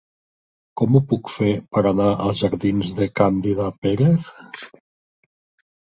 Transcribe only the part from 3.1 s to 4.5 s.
Càndida Pérez?